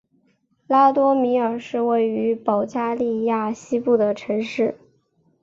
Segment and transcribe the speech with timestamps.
[0.65, 4.79] 拉多米尔是位于保加利亚西部的城市。